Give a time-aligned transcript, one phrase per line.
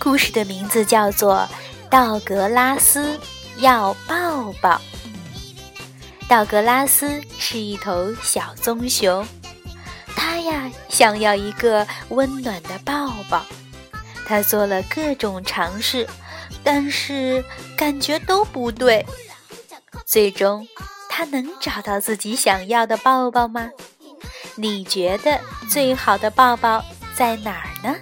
[0.00, 1.48] 故事的名字叫做
[1.88, 3.18] 《道格拉斯
[3.56, 4.76] 要抱抱》。
[6.28, 9.26] 道格拉斯是一头小棕熊。
[10.14, 13.44] 他呀，想要一个温暖的抱抱。
[14.26, 16.06] 他做了各种尝试，
[16.62, 17.44] 但是
[17.76, 19.04] 感觉都不对。
[20.04, 20.66] 最终，
[21.08, 23.70] 他能找到自己想要的抱抱吗？
[24.54, 25.40] 你觉得
[25.70, 27.96] 最好的抱抱在哪儿呢？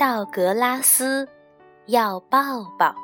[0.00, 1.28] 道格拉斯
[1.84, 2.94] 要抱抱。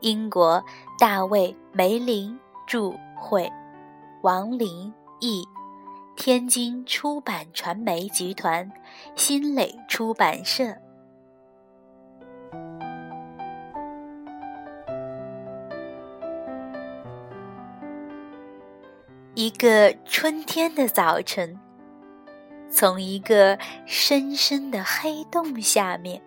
[0.00, 0.60] 英国
[0.98, 3.48] 大卫·梅林著，会
[4.22, 5.46] 王林译，
[6.16, 8.68] 天津出版传媒集团
[9.14, 10.64] 新蕾出版社。
[19.36, 21.56] 一个春天的早晨。
[22.70, 26.22] 从一个深深的黑洞下面，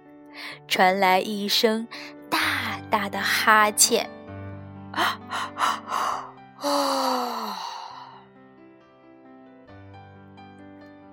[0.67, 1.87] 传来一声
[2.29, 4.09] 大大的哈欠。
[4.91, 5.19] 啊！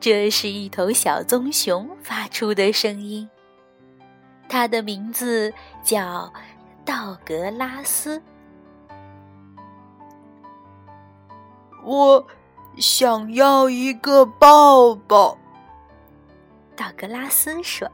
[0.00, 3.28] 这是一头小棕熊发出的声音。
[4.48, 5.52] 它的名字
[5.84, 6.32] 叫
[6.84, 8.22] 道格拉斯。
[11.84, 12.26] 我。
[12.80, 15.36] 想要一个抱抱，
[16.76, 17.90] 道格拉斯说。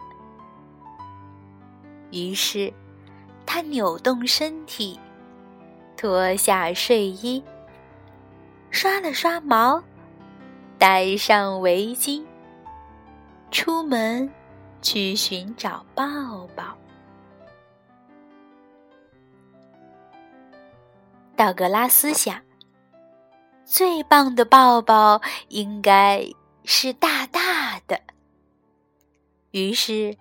[2.10, 2.70] 于是，
[3.46, 5.00] 他扭动身体，
[5.96, 7.42] 脱下睡衣，
[8.70, 9.82] 刷了刷毛，
[10.78, 12.22] 戴上围巾，
[13.50, 14.30] 出门
[14.82, 16.04] 去寻找抱
[16.54, 16.76] 抱。
[21.34, 22.38] 道格拉斯想。
[23.74, 26.24] 最棒的抱抱应该
[26.62, 28.00] 是大大的。
[29.50, 30.16] 于是，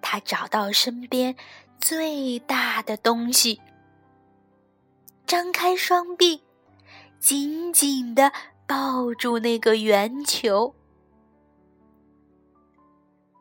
[0.00, 1.34] 他找到身边
[1.80, 3.60] 最大的东西，
[5.26, 6.44] 张开双臂，
[7.18, 8.32] 紧紧的
[8.68, 10.72] 抱住那个圆球。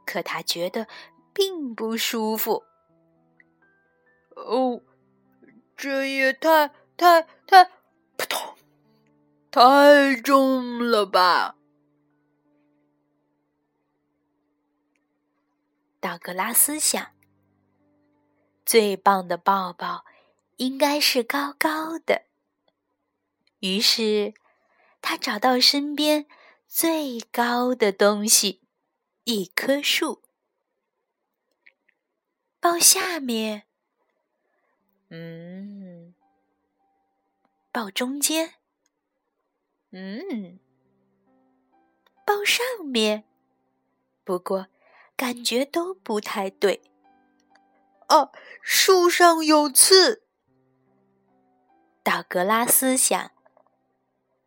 [0.07, 0.87] 可他觉得
[1.31, 2.63] 并不舒服。
[4.35, 4.81] 哦，
[5.77, 7.65] 这也太太太，
[8.17, 8.54] 扑通！
[9.55, 11.55] 太重了吧！
[16.01, 17.13] 道格拉斯想，
[18.65, 20.03] 最棒的抱抱
[20.57, 22.25] 应该是高高的。
[23.59, 24.33] 于是，
[25.01, 26.27] 他找到身边
[26.67, 28.61] 最高的东西——
[29.23, 30.21] 一棵树。
[32.59, 33.63] 抱下面，
[35.07, 36.13] 嗯，
[37.71, 38.55] 抱中间。
[39.97, 40.59] 嗯，
[42.25, 43.23] 抱上面，
[44.25, 44.67] 不过
[45.15, 46.81] 感觉都不太对。
[48.07, 48.29] 啊，
[48.61, 50.23] 树上有刺。
[52.03, 53.31] 道格拉斯想，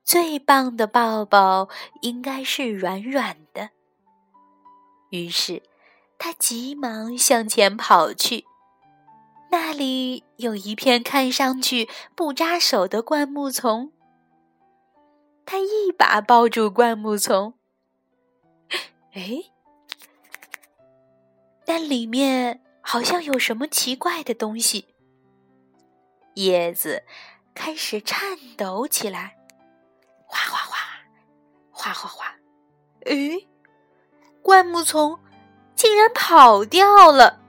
[0.04, 1.70] 最棒的抱抱
[2.02, 3.70] 应该是软软的。
[5.08, 5.62] 于是
[6.18, 8.44] 他急忙向前跑去，
[9.50, 13.90] 那里有一片看上去不扎手的灌木丛。
[15.50, 17.54] 他一把抱住灌木丛，
[19.14, 19.44] 哎，
[21.64, 24.94] 但里面好像有什么奇怪的东西。
[26.34, 27.02] 叶子
[27.54, 29.38] 开始颤抖起来，
[30.26, 30.76] 哗哗哗，
[31.70, 32.34] 哗哗哗。
[33.06, 33.48] 诶，
[34.42, 35.18] 灌木丛
[35.74, 37.40] 竟然跑掉了！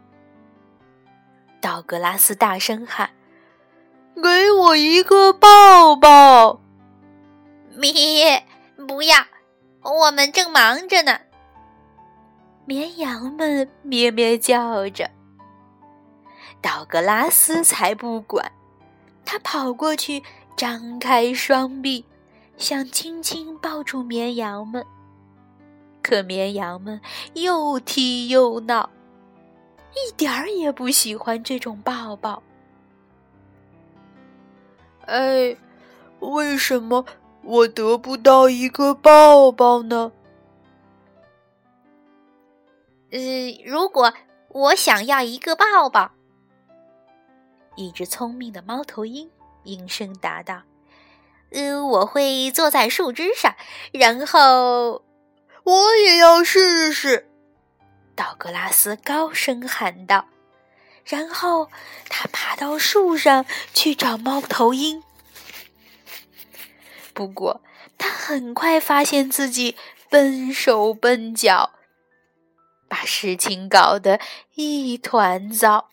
[1.60, 3.10] 道格拉斯大声喊
[4.24, 6.62] ：“给我一个抱抱！”
[7.76, 8.46] 咩，
[8.88, 9.16] 不要，
[9.82, 11.20] 我们正忙着呢。
[12.66, 15.10] 绵羊们咩咩叫着。
[16.62, 18.52] 道格拉斯才不管，
[19.26, 20.22] 他跑过去，
[20.56, 22.06] 张开双臂，
[22.58, 24.86] 想轻轻抱住绵羊们。
[26.02, 27.00] 可绵羊们
[27.34, 28.90] 又踢又闹，
[29.94, 32.42] 一点儿也不喜欢这种抱抱。
[35.06, 35.56] 哎，
[36.20, 37.06] 为什么
[37.44, 40.12] 我得不到一个抱抱呢？
[43.12, 43.20] 呃，
[43.66, 44.14] 如果
[44.50, 46.12] 我想要一个抱抱。
[47.76, 49.30] 一只聪明的猫头鹰
[49.64, 50.62] 应声答道
[51.52, 53.56] ：“呃，我会坐在树枝上，
[53.94, 55.04] 然后
[55.64, 57.30] 我也要试试。”
[58.16, 60.26] 道格拉斯高声喊道。
[61.06, 61.72] 然后
[62.08, 63.44] 他爬到树上
[63.74, 65.02] 去找猫头鹰。
[67.20, 67.62] 不过
[67.98, 69.76] 他很快发现自己
[70.10, 71.74] 笨手笨脚，
[72.88, 74.22] 把事情搞得
[74.56, 75.90] 一团糟。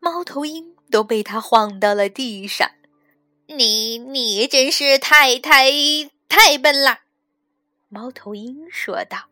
[0.00, 0.76] 猫头鹰。
[0.90, 2.68] 都被他晃到了地上。
[3.46, 5.70] 你你真是太太
[6.28, 7.02] 太笨了，
[7.88, 9.28] 猫头鹰说道。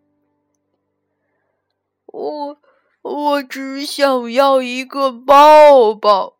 [2.07, 2.61] 我
[3.03, 6.39] 我只想要一个抱抱。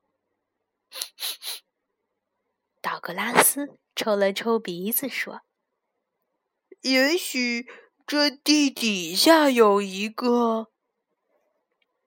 [2.81, 5.41] 道格拉斯抽了抽鼻子说
[6.83, 7.67] ：“也许
[8.07, 10.69] 这地底下有一个。”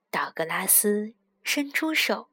[0.09, 2.29] 道格拉斯伸出手。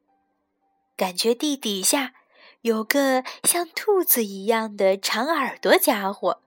[0.97, 2.15] 感觉地底下
[2.61, 6.41] 有个像兔子一样的长耳朵家伙。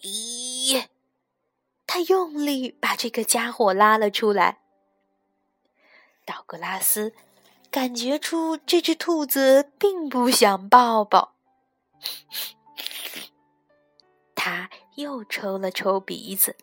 [0.00, 0.86] 咦，
[1.84, 4.60] 他用力把这个家伙拉了出来。
[6.24, 7.12] 道格拉斯
[7.72, 11.37] 感觉出这只兔子并不想抱抱，
[14.34, 16.56] 他又抽了抽鼻子。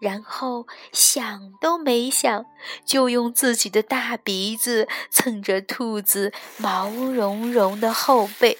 [0.00, 2.44] 然后想都没想，
[2.84, 8.58] 就用自己的大鼻子蹭着兔子毛茸茸的后背。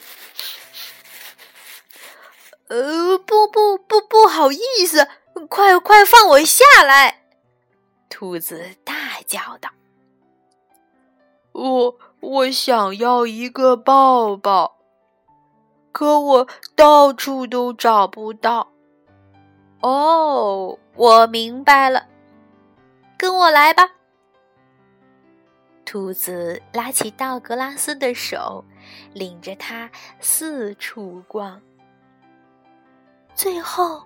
[2.69, 5.09] 呃，不不不，不好意思，
[5.49, 7.25] 快快放我下来！
[8.09, 9.71] 兔子大叫道
[11.51, 14.77] ：“我我想要一个抱抱，
[15.93, 18.73] 可我到处都找不到。”
[19.81, 20.79] 哦。
[20.95, 22.07] 我明白了，
[23.17, 23.93] 跟我来吧。
[25.87, 28.63] 兔子拉起道格拉斯的手，
[29.15, 29.91] 领着他
[30.21, 31.59] 四处逛。
[33.35, 34.03] 最后，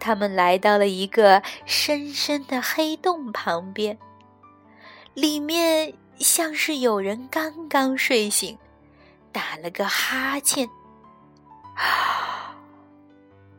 [0.00, 3.98] 他们来到了一个深深的黑洞旁边，
[5.12, 8.56] 里面像是有人刚刚睡醒，
[9.34, 10.66] 打了个哈欠。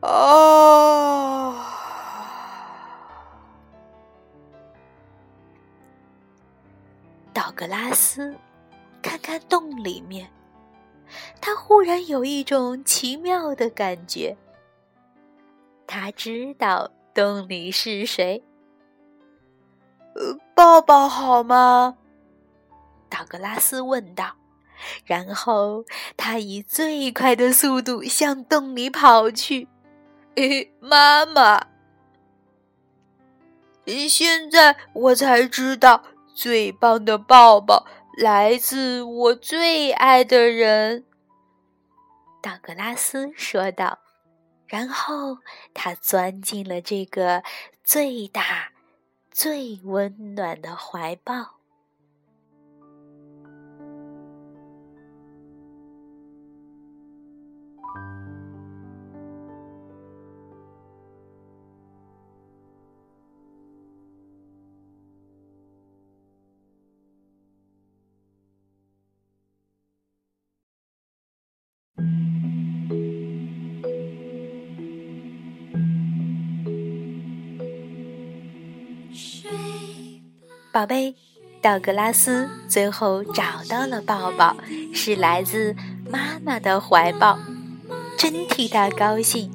[0.00, 1.64] 哦
[7.34, 8.34] 道格拉斯
[9.02, 10.30] 看看洞里面，
[11.40, 14.34] 他忽然有一种奇妙的感觉。
[15.86, 18.42] 他知道洞里是谁。
[20.14, 21.98] 呃，抱抱好吗？
[23.10, 24.34] 道格拉斯问道。
[25.04, 25.84] 然后
[26.16, 29.68] 他以最快的速度向洞里跑去。
[30.80, 31.66] 妈妈！
[34.08, 36.02] 现在我才知道。
[36.36, 37.86] 最棒的抱抱
[38.18, 41.06] 来自我最爱的人，
[42.42, 44.00] 道格拉斯说道。
[44.66, 45.38] 然后
[45.72, 47.42] 他钻进了这个
[47.82, 48.72] 最大、
[49.30, 51.55] 最温暖的怀抱。
[80.76, 81.14] 宝贝，
[81.62, 84.54] 道格拉斯最后找到了抱抱，
[84.92, 85.74] 是来自
[86.06, 87.38] 妈妈的怀抱，
[88.18, 89.50] 真替他高兴。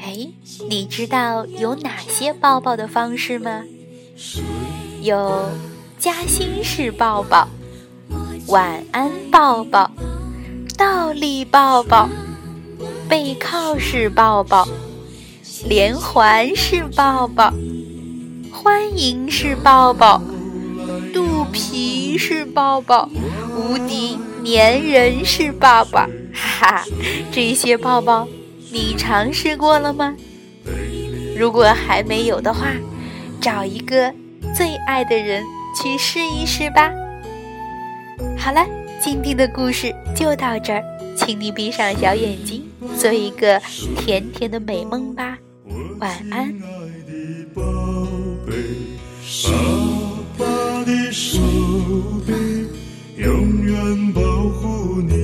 [0.00, 0.30] 哎，
[0.70, 3.62] 你知道有哪些抱抱的方式吗？
[5.02, 5.50] 有
[5.98, 7.46] 夹心式抱抱，
[8.46, 9.90] 晚安抱抱，
[10.78, 12.08] 倒立抱抱，
[13.06, 14.66] 背靠式抱抱，
[15.68, 17.52] 连环式抱抱，
[18.50, 20.22] 欢迎式抱抱，
[21.14, 23.08] 肚皮是抱抱，
[23.56, 26.00] 无敌粘人是抱抱，
[26.32, 26.84] 哈哈，
[27.30, 28.26] 这些抱抱
[28.72, 30.16] 你尝试过了吗？
[31.38, 32.66] 如果还没有的话，
[33.40, 34.12] 找一个
[34.52, 35.44] 最爱的人
[35.80, 36.90] 去试一试吧。
[38.36, 38.66] 好了，
[39.00, 40.82] 今天的故事就到这儿，
[41.16, 42.64] 请你闭上小眼睛，
[42.98, 43.62] 做一个
[43.96, 45.38] 甜甜的美梦吧。
[46.00, 46.52] 晚安。
[53.24, 55.23] 永远保护你。